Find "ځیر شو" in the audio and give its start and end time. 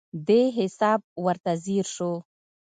1.63-2.11